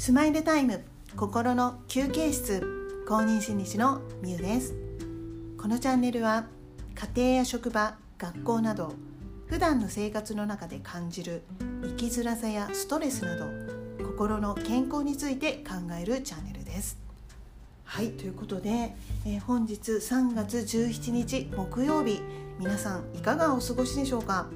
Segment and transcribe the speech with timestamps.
[0.00, 0.82] スマイルタイム
[1.14, 4.74] 心の休憩室公認心理師のみゆです。
[5.60, 6.46] このチャンネルは
[7.14, 8.94] 家庭や職場学校など
[9.48, 11.42] 普段の生活の中で感じる
[11.82, 13.44] 生きづらさやストレスなど
[14.02, 16.98] 心の健康について考えるチャンネルです。
[17.84, 22.22] はいということで、えー、本日3月17日木曜日
[22.58, 24.48] 皆さんいかがお過ごしでしょうか？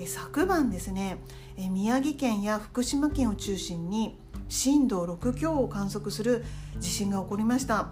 [0.00, 1.18] え昨晩ですね
[1.56, 4.18] え宮城県や福島県を中心に
[4.52, 6.44] 震度6強を観測する
[6.78, 7.88] 地震が起こりました。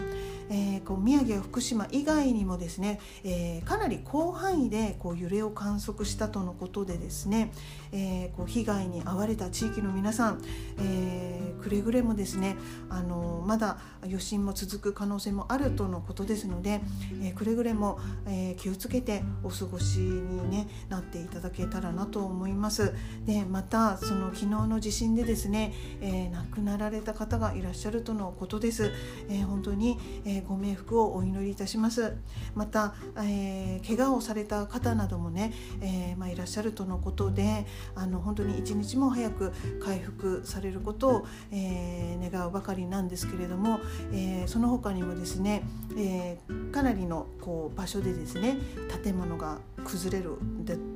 [0.50, 7.52] えー、こう宮城や福島以外にもですね、えー、かなり広範囲でこう揺れを観測したとのことでですね、
[7.92, 10.42] えー、こう被害に遭われた地域の皆さん、
[10.80, 12.56] えくれぐれもですね
[12.88, 16.80] あのまだ余震も続く可能性もあるとのことですので、
[17.22, 22.94] えくれぐれも、え気をつけてお過ごしに、ね、なっていただけたらなと思います。
[23.26, 28.90] でまたその昨日の地震でですね、え亡くなられた方がいらっしゃるとのことです。
[29.28, 32.16] え本当に、えご冥福をお祈りいたします
[32.54, 39.52] また、えー、怪我をされた方などもね、えー、まあ、いらっしゃるとのことであの本当に一日も早く
[39.82, 43.80] 回復されることを、えー、願うばかりなんですけれども、
[44.12, 45.62] えその他にもですね、
[45.96, 46.38] え
[46.72, 48.56] かなりのこう場所でですね
[49.02, 50.36] 建物が崩れる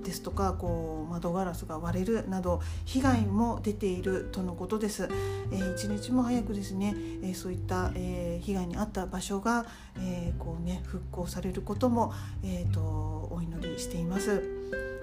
[0.02, 5.08] ですとかこう窓ガラスが割れるなど被害も出ているとのことです。
[5.52, 9.66] えー、一日も早くですね、えー、そういった、えー、被害に遭った場所が、
[9.98, 14.30] えー、こうね復興されることも、えーと、お祈りしています。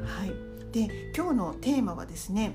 [0.03, 0.31] はい、
[0.71, 2.53] で今日のテーマはですね、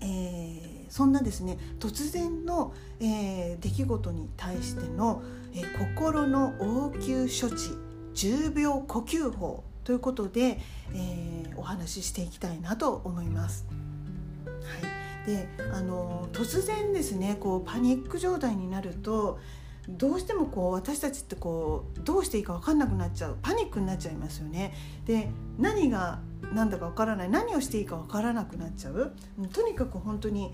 [0.00, 5.22] えー、そんなですね突然の、えー、出来事に対しての、
[5.54, 7.76] えー、心の応急処置
[8.14, 10.60] 10秒呼吸法ということで、
[10.94, 13.66] えー、お話ししていきたいなと思います。
[14.46, 14.52] は
[15.24, 19.38] い、であの突然ですねこうパニック状態になると
[19.88, 24.72] どうしてもこう私たちってこうどうしていいか分かんなくなっちゃうパニックになっちゃいますよね。
[25.04, 25.28] で
[25.58, 26.20] 何が
[26.54, 29.14] 何だか分からない何をしていいか分からなくなっちゃう
[29.52, 30.52] とにかく本当に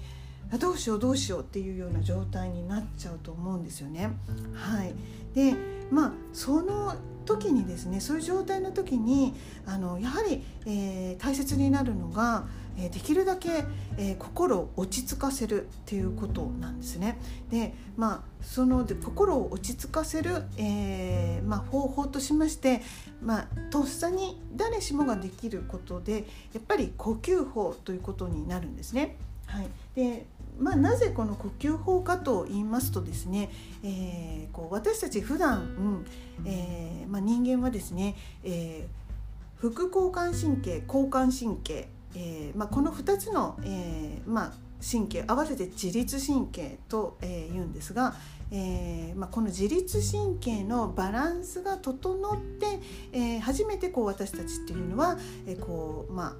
[0.58, 4.10] どうしようどうしようっていうような状態になっちゃうと思うんですよね。
[4.52, 4.94] はい、
[5.34, 5.54] で
[5.90, 12.46] まあその時にですねそういう状態の時にあのやはり、えー、大切になるのが、
[12.78, 13.64] え、できるだけ、
[13.96, 17.18] えー、心を落ち着かせるっていうことなんですね。
[17.50, 22.80] でまあそので心を落ち着かせる、えーまあ、方法としまして、
[23.22, 29.16] まあ、とっさに誰しもができることでやっぱり呼吸法ということになるんですね。
[29.46, 30.26] はい、で
[30.58, 33.50] まあ、なぜこの呼吸法かと言いますとですね、
[33.82, 36.06] えー、こう私たち普段、うん
[36.44, 38.14] えーまあ、人間はですね、
[38.44, 44.52] えー、副交感神経交感神経、えーまあ、この2つの、えーまあ、
[44.84, 48.14] 神経合わせて自律神経と、えー、言うんですが、
[48.50, 52.66] えーまあ、この自律神経のバランスが整って、
[53.12, 56.34] えー、初めてこう私たちっていうのは、えーこうまあ、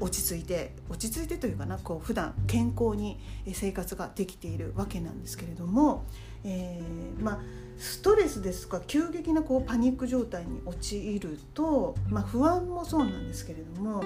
[0.00, 3.18] 落ち着いて落ち着いてというかなこう普段健康に
[3.52, 6.04] 生活ができているわけなんですけれども、
[6.44, 7.38] えー、まあ、
[7.78, 14.02] ストレスですとか急激なこうパニック状態に陥ると、まあ、不安もそうなんですけれども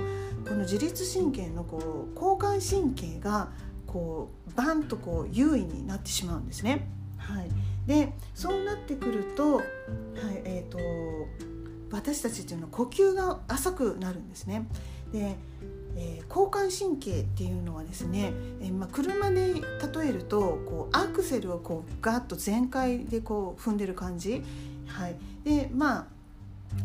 [0.47, 3.51] この自律神経のこう交感神経が
[3.87, 6.87] こうバンとこう優位になってしまうんですね。
[7.19, 7.51] はい、
[7.87, 9.65] でそうなってくると,、はい
[10.45, 10.79] えーと、
[11.91, 14.67] 私たちっていうのは呼吸が浅くなるんですね。
[15.13, 15.37] で
[15.97, 24.43] えー、交感神経っていうのはですね、えーまあ、車で例えるとこうアクセルをこうガッと全開でこう踏んでる感じ、
[24.87, 26.07] はい、でまあ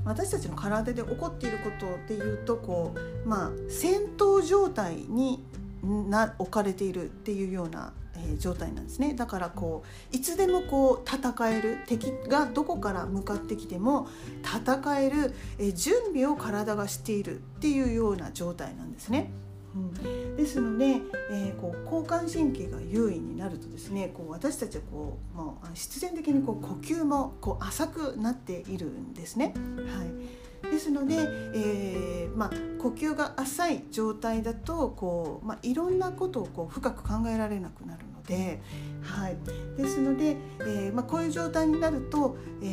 [0.04, 5.44] 私たちの体で起こっていることっていうとこう、まあ、戦闘状態に
[5.84, 9.84] な置かれているっていうようなえ状態なんですねだからこ
[10.14, 14.08] ういつでもこう戦える敵がどこから向かってきても
[14.44, 19.32] 戦える、え準備を体がしているっていうような状態なんですね。
[19.76, 21.02] うん、ですので、
[21.32, 29.54] えー、こう交感神経が優位になるとですねこう私たちはこうもう必然的にこう呼吸もこう浅くなっているんですね。
[29.98, 31.16] はいですので、
[31.54, 32.50] えーまあ、
[32.82, 38.62] 呼吸が浅い状態だとこう、まあ、いろんなことをこう深く考えられなくなるので、
[39.02, 39.38] はい、
[39.78, 42.66] ですので、えーまあ、こういう状態になると、え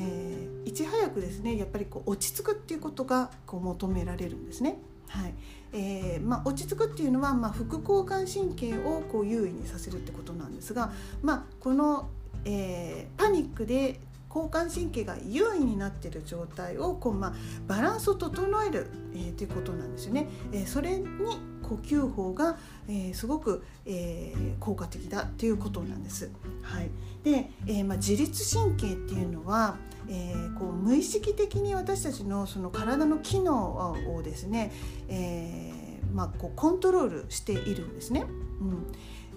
[0.65, 4.79] ー、いち早くですねやっぱりこう落ち着くっていうことがこう求められるんですね。
[5.09, 5.35] はい
[5.75, 10.93] えーまあ、落ち着くっていうのは、まあ、副交感神経をこう優位にさせるってことなんですが、
[11.23, 12.09] まあ、この、
[12.45, 14.01] えー、パニックで
[14.35, 17.33] 交感神経が優位になっている状態をこう、まあ、
[17.67, 20.29] バランスを整える、えー、ということなんですよね。
[20.53, 21.07] えー、それに
[21.63, 22.57] 呼吸法が、
[22.89, 26.31] えー、すごく、えー、効果的だっていうことなんです。
[26.63, 26.91] はい、
[27.23, 29.77] で、えーまあ、自律神経っていうのは、
[30.09, 34.73] えー、こう無意識的に私たちのその体の機能をですね、
[35.09, 38.25] えーまあ、こうコントロールしているんですね。
[38.61, 38.87] うん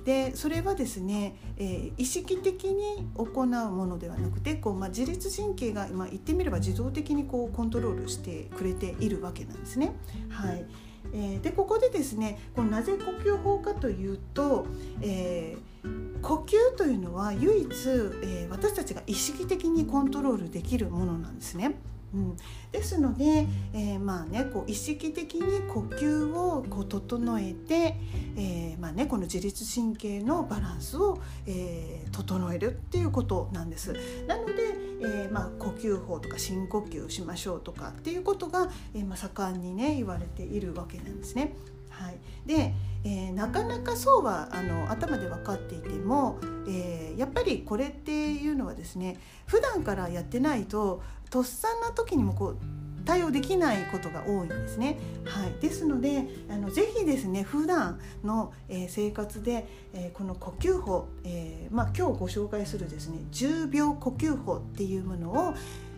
[0.05, 9.93] でそれはですね、えー、意識的に行うものではなくてこう、まあ、自律神経が、まあ、言ってみれば自動的にこうコントロールしてくれているわけなんですね。
[10.29, 10.65] はい
[11.13, 14.65] えー、でここでですねこのなぜ呼吸法かというと、
[15.01, 21.75] えー、呼吸というのは唯一、えー、私たちが意識的にコントロールできるものなんですね。
[22.15, 22.37] うん、
[22.71, 27.97] ですので、えー、まあねこう意識的に呼吸をこう整えて、
[28.37, 33.93] えー、まあねこの自律神経のバランスを、えー、整えるっていうことなんです。
[34.27, 34.53] なので、
[35.01, 41.53] え、まあ呼吸法とか深呼吸しましょうとかっていうことが、え、まあ盛んにね言われているわけなんですね。
[41.89, 42.73] はい、で、
[43.05, 52.57] えー、なかなかそうはあの頭で分かっていても、えー、やっぱりこれっていうのはですね普段からやってないととっさな時にもこう
[53.05, 54.97] 対応できないことが多いんですね。
[55.25, 65.53] はい、ですのであのぜひですね普段の、えー、生活で、えー、この呼吸法、えーまあ、今日ご紹介するですね10秒呼吸法っていうものを、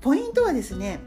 [0.00, 1.00] ポイントはですね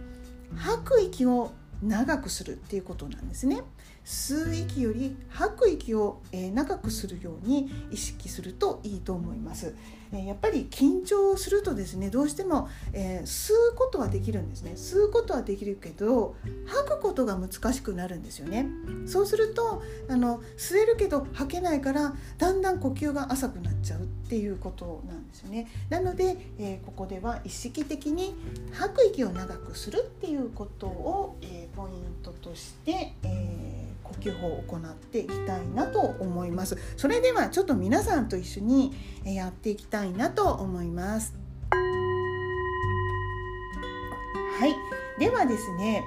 [0.56, 1.52] 吐く息を
[1.82, 3.62] 長くするっていうことなんですね。
[4.06, 9.74] 吸う息より吐く息を、え長くするように意識するといいと思います。
[10.12, 14.74] えやっぱり緊張するとですねどうしても、え、吸うことはできるんですね。
[14.76, 16.36] 吸うことはできるけど
[16.66, 18.68] 吐くことが難しくなるんですよね。
[19.06, 25.68] そうするとあの吸えるけど吐けないからだんだん呼吸が浅くなっちゃうっていうことなんですよね。
[25.90, 28.36] なので、え、ここでは意識的に
[28.74, 33.63] 吐く息を長くするっていうことを、え、ポイントとして、えー
[34.04, 36.78] 呼吸法を行っていきたいなと思います。
[36.98, 41.36] それではちょっと皆さんと一緒にやっていきたいなと思います。
[44.60, 44.76] はい。
[45.20, 46.04] ではですね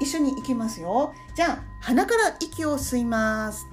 [0.00, 1.12] 一緒に行きますよ。
[1.34, 3.66] じゃあ鼻から息を吸います。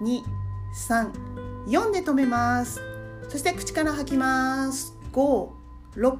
[0.00, 2.80] 123で止めます。
[3.28, 4.96] そして口から吐きます。
[5.12, 5.48] 5
[5.96, 6.18] 6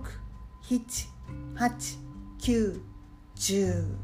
[0.63, 1.15] 7
[1.57, 1.99] 8
[2.41, 2.81] 9
[3.37, 4.04] 10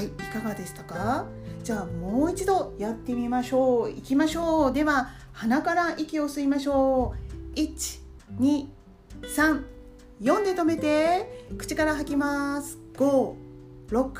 [0.00, 1.26] はいいかがでしたか？
[1.62, 3.90] じゃあもう一度やってみましょう。
[3.90, 4.72] いきましょう。
[4.72, 7.12] では鼻から息を吸いましょ
[7.54, 7.60] う。
[7.60, 8.66] 123
[10.22, 11.44] 4で止めて。
[11.58, 12.78] 口から吐きます。
[12.94, 13.34] 5
[13.90, 14.10] 6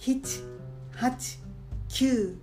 [0.00, 0.22] 7
[0.96, 1.38] 8
[1.90, 2.38] 9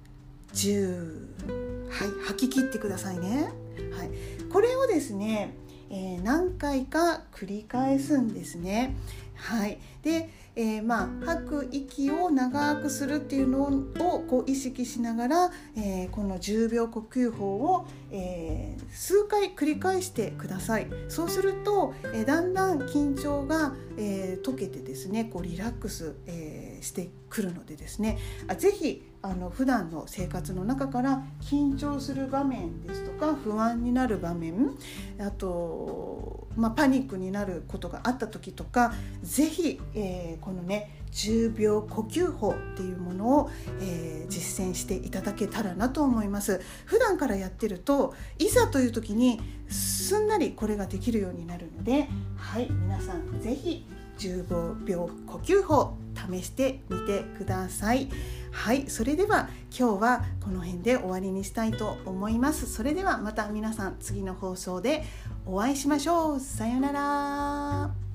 [0.53, 3.51] 10はい吐き切ってくださいね、
[3.97, 4.11] はい、
[4.51, 5.55] これをですね、
[5.89, 8.95] えー、何回か繰り返すんですね。
[9.35, 9.79] はい。
[10.03, 20.87] でえー、まあ吐く息を長くするっていうのをこう意識しながら、えー、この10秒呼吸法を、えー、数回繰り返してください。
[21.07, 28.17] そうすると、えだんだん緊張が、え解けてですねこうリラックス、えしてくるのでですね。
[28.47, 34.71] あぜひあの普段の生活の中から緊張する場面ですとか不安になる場面
[35.19, 46.61] あと、まあ、パニックになることがあった時とか是非、えー、このね10秒呼吸法っていうものを、えー、実践していただけたらなと思います。
[46.85, 52.07] 普段からやってるといざという時にすんなりこれができるようになるので
[52.37, 53.85] はい皆さん是非
[54.19, 58.09] 15秒呼吸法試してみてください。
[58.51, 62.71] はいそれでは今日はこの辺で終わりにしたいと思います。
[62.71, 65.03] それではまた皆さん次の放送で
[65.45, 66.39] お会いしましょう。
[66.39, 68.08] さようなら。